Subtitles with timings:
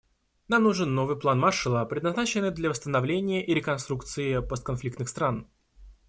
[0.47, 5.47] Нам нужен новый план Маршалла, предназначенный для восстановления и реконструкции постконфликтных стран.